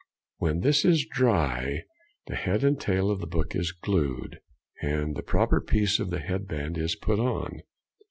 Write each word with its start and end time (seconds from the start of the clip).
When 0.39 0.61
this 0.61 0.83
is 0.83 1.05
dry, 1.05 1.83
the 2.25 2.33
head 2.33 2.63
and 2.63 2.81
tail 2.81 3.11
of 3.11 3.19
the 3.19 3.27
book 3.27 3.55
is 3.55 3.71
glued 3.71 4.39
and 4.81 5.15
the 5.15 5.21
proper 5.21 5.61
piece 5.61 5.99
of 5.99 6.09
the 6.09 6.21
head 6.21 6.47
band 6.47 6.75
is 6.75 6.95
put 6.95 7.19
on. 7.19 7.59